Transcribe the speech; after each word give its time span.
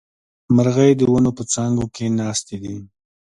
مرغۍ 0.55 0.91
د 0.97 1.01
ونو 1.11 1.31
په 1.37 1.43
څانګو 1.53 1.85
کې 1.95 2.05
ناستې 2.19 2.55
دي 2.63 2.75